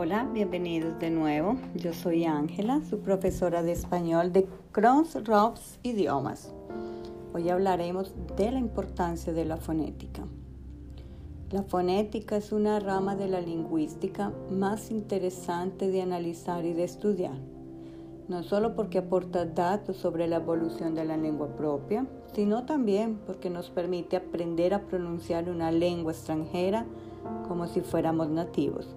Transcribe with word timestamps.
Hola, 0.00 0.30
bienvenidos 0.32 0.96
de 1.00 1.10
nuevo. 1.10 1.56
Yo 1.74 1.92
soy 1.92 2.24
Ángela, 2.24 2.80
su 2.88 3.00
profesora 3.00 3.64
de 3.64 3.72
español 3.72 4.32
de 4.32 4.46
Crossroads 4.70 5.80
Idiomas. 5.82 6.54
Hoy 7.34 7.48
hablaremos 7.48 8.14
de 8.36 8.52
la 8.52 8.60
importancia 8.60 9.32
de 9.32 9.44
la 9.44 9.56
fonética. 9.56 10.22
La 11.50 11.64
fonética 11.64 12.36
es 12.36 12.52
una 12.52 12.78
rama 12.78 13.16
de 13.16 13.26
la 13.26 13.40
lingüística 13.40 14.30
más 14.52 14.92
interesante 14.92 15.90
de 15.90 16.00
analizar 16.00 16.64
y 16.64 16.74
de 16.74 16.84
estudiar, 16.84 17.36
no 18.28 18.44
solo 18.44 18.76
porque 18.76 18.98
aporta 18.98 19.46
datos 19.46 19.96
sobre 19.96 20.28
la 20.28 20.36
evolución 20.36 20.94
de 20.94 21.06
la 21.06 21.16
lengua 21.16 21.48
propia, 21.56 22.06
sino 22.34 22.66
también 22.66 23.18
porque 23.26 23.50
nos 23.50 23.68
permite 23.68 24.14
aprender 24.14 24.74
a 24.74 24.82
pronunciar 24.82 25.50
una 25.50 25.72
lengua 25.72 26.12
extranjera 26.12 26.86
como 27.48 27.66
si 27.66 27.80
fuéramos 27.80 28.28
nativos. 28.28 28.94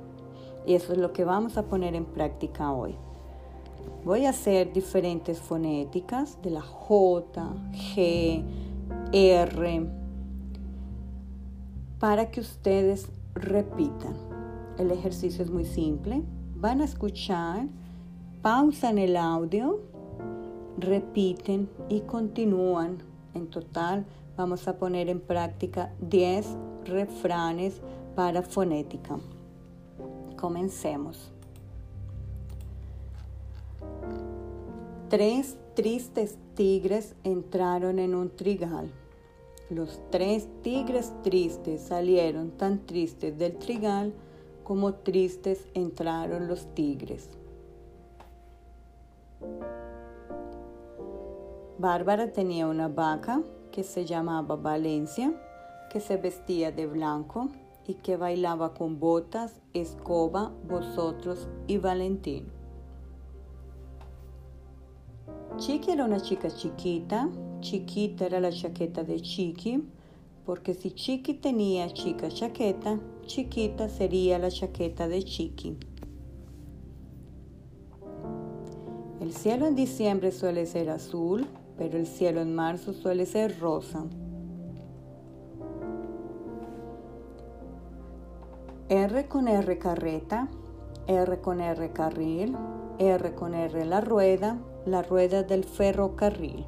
Y 0.65 0.75
eso 0.75 0.93
es 0.93 0.99
lo 0.99 1.13
que 1.13 1.25
vamos 1.25 1.57
a 1.57 1.63
poner 1.63 1.95
en 1.95 2.05
práctica 2.05 2.71
hoy. 2.71 2.95
Voy 4.03 4.25
a 4.25 4.29
hacer 4.31 4.73
diferentes 4.73 5.39
fonéticas 5.39 6.41
de 6.41 6.51
la 6.51 6.61
J, 6.61 7.53
G, 7.71 8.43
R, 9.11 9.87
para 11.99 12.31
que 12.31 12.39
ustedes 12.39 13.09
repitan. 13.35 14.15
El 14.77 14.91
ejercicio 14.91 15.43
es 15.43 15.51
muy 15.51 15.65
simple. 15.65 16.23
Van 16.55 16.81
a 16.81 16.85
escuchar, 16.85 17.67
pausan 18.41 18.97
el 18.97 19.17
audio, 19.17 19.81
repiten 20.77 21.69
y 21.89 22.01
continúan. 22.01 22.97
En 23.33 23.47
total 23.47 24.05
vamos 24.35 24.67
a 24.67 24.77
poner 24.77 25.09
en 25.09 25.19
práctica 25.19 25.93
10 26.01 26.47
refranes 26.85 27.81
para 28.15 28.41
fonética. 28.41 29.19
Comencemos. 30.41 31.31
Tres 35.07 35.55
tristes 35.75 36.35
tigres 36.55 37.13
entraron 37.23 37.99
en 37.99 38.15
un 38.15 38.35
trigal. 38.35 38.91
Los 39.69 40.01
tres 40.09 40.47
tigres 40.63 41.13
tristes 41.21 41.81
salieron 41.81 42.49
tan 42.49 42.87
tristes 42.87 43.37
del 43.37 43.55
trigal 43.59 44.15
como 44.63 44.95
tristes 44.95 45.67
entraron 45.75 46.47
los 46.47 46.65
tigres. 46.73 47.29
Bárbara 51.77 52.33
tenía 52.33 52.65
una 52.65 52.87
vaca 52.87 53.43
que 53.71 53.83
se 53.83 54.05
llamaba 54.05 54.55
Valencia, 54.55 55.39
que 55.91 55.99
se 55.99 56.17
vestía 56.17 56.71
de 56.71 56.87
blanco 56.87 57.47
y 57.91 57.95
que 57.95 58.15
bailaba 58.15 58.73
con 58.73 58.99
botas, 58.99 59.59
escoba, 59.73 60.53
vosotros 60.65 61.49
y 61.67 61.77
Valentín. 61.77 62.45
Chiqui 65.57 65.91
era 65.91 66.05
una 66.05 66.21
chica 66.21 66.49
chiquita, 66.49 67.29
chiquita 67.59 68.27
era 68.27 68.39
la 68.39 68.49
chaqueta 68.49 69.03
de 69.03 69.19
Chiqui, 69.19 69.83
porque 70.45 70.73
si 70.73 70.91
Chiqui 70.91 71.33
tenía 71.33 71.89
chica 71.91 72.29
chaqueta, 72.29 72.97
chiquita 73.25 73.89
sería 73.89 74.39
la 74.39 74.49
chaqueta 74.49 75.09
de 75.09 75.23
Chiqui. 75.23 75.77
El 79.19 79.33
cielo 79.33 79.67
en 79.67 79.75
diciembre 79.75 80.31
suele 80.31 80.65
ser 80.65 80.89
azul, 80.89 81.45
pero 81.77 81.97
el 81.97 82.07
cielo 82.07 82.39
en 82.39 82.55
marzo 82.55 82.93
suele 82.93 83.25
ser 83.25 83.59
rosa. 83.59 84.05
R 88.91 89.25
con 89.29 89.47
R 89.47 89.77
carreta, 89.77 90.49
R 91.07 91.39
con 91.39 91.61
R 91.61 91.93
carril, 91.93 92.57
R 92.99 93.35
con 93.35 93.53
R 93.53 93.85
la 93.85 94.01
rueda, 94.01 94.57
la 94.85 95.01
rueda 95.01 95.43
del 95.43 95.63
ferrocarril. 95.63 96.65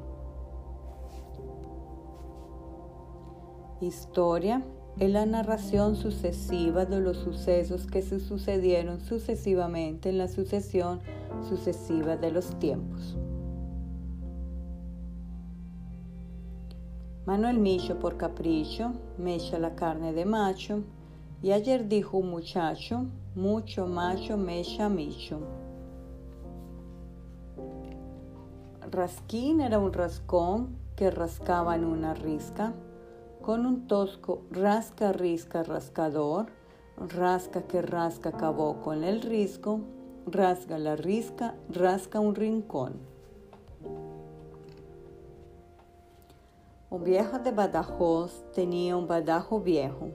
Historia 3.82 4.64
es 4.98 5.10
la 5.10 5.26
narración 5.26 5.96
sucesiva 5.96 6.86
de 6.86 7.00
los 7.00 7.18
sucesos 7.18 7.86
que 7.86 8.00
se 8.00 8.18
sucedieron 8.20 9.02
sucesivamente 9.02 10.08
en 10.08 10.16
la 10.16 10.28
sucesión 10.28 11.00
sucesiva 11.46 12.16
de 12.16 12.30
los 12.30 12.58
tiempos. 12.58 13.18
Manuel 17.26 17.58
Micho 17.58 17.98
por 17.98 18.16
capricho, 18.16 18.94
mecha 19.18 19.58
la 19.58 19.74
carne 19.74 20.14
de 20.14 20.24
macho, 20.24 20.84
y 21.42 21.52
ayer 21.52 21.88
dijo 21.88 22.18
un 22.18 22.30
muchacho, 22.30 23.06
mucho 23.34 23.86
macho 23.86 24.36
mecha 24.36 24.88
micho. 24.88 25.40
Rasquín 28.90 29.60
era 29.60 29.78
un 29.78 29.92
rascón 29.92 30.76
que 30.96 31.10
rascaba 31.10 31.74
en 31.74 31.84
una 31.84 32.14
risca, 32.14 32.72
con 33.42 33.66
un 33.66 33.86
tosco 33.88 34.42
rasca 34.50 35.12
risca 35.12 35.62
rascador, 35.62 36.46
rasca 36.96 37.62
que 37.62 37.82
rasca 37.82 38.30
acabó 38.30 38.80
con 38.80 39.02
el 39.02 39.20
risco, 39.20 39.80
rasga 40.26 40.78
la 40.78 40.96
risca, 40.96 41.54
rasca 41.68 42.20
un 42.20 42.34
rincón. 42.34 42.94
Un 46.90 47.02
viejo 47.02 47.40
de 47.40 47.50
Badajoz 47.50 48.44
tenía 48.52 48.96
un 48.96 49.08
badajo 49.08 49.60
viejo 49.60 50.10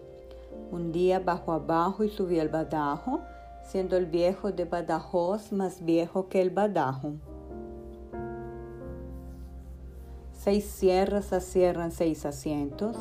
un 0.72 0.92
día 0.92 1.20
bajó 1.20 1.54
abajo 1.54 2.04
y 2.04 2.10
subió 2.10 2.42
el 2.42 2.50
badajo, 2.50 3.22
siendo 3.64 3.98
el 3.98 4.06
viejo 4.06 4.52
de 4.52 4.66
Badajoz 4.66 5.52
más 5.52 5.84
viejo 5.84 6.28
que 6.28 6.42
el 6.42 6.50
badajo. 6.50 7.14
Seis 10.34 10.66
sierras 10.66 11.34
acierran 11.34 11.92
seis 11.92 12.26
asientos, 12.26 12.98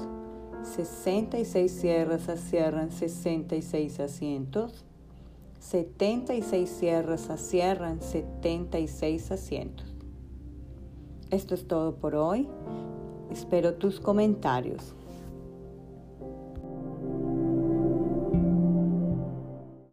sesenta 0.63 1.39
y 1.39 1.45
seis 1.45 1.73
sierras 1.73 2.29
acierran 2.29 2.91
sesenta 2.91 3.55
y 3.55 3.63
seis 3.63 4.01
asientos, 4.01 4.85
setenta 5.59 6.35
y 6.35 6.43
seis 6.43 6.69
sierras 6.69 7.31
acierran 7.31 8.03
setenta 8.03 8.79
y 8.79 8.89
seis 8.89 9.31
asientos. 9.31 9.87
Esto 11.31 11.55
es 11.55 11.67
todo 11.69 11.95
por 11.95 12.15
hoy. 12.15 12.49
Espero 13.31 13.75
tus 13.75 14.01
comentarios. 14.01 14.95